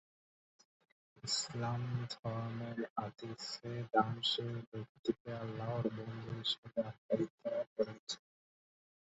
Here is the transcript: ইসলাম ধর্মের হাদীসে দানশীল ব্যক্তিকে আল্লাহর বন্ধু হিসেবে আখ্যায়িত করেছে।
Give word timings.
ইসলাম 1.23 1.81
ধর্মের 2.13 2.79
হাদীসে 2.93 3.71
দানশীল 3.91 4.55
ব্যক্তিকে 4.69 5.29
আল্লাহর 5.41 5.85
বন্ধু 5.97 6.29
হিসেবে 6.39 6.79
আখ্যায়িত 6.89 7.33
করেছে। 7.75 8.17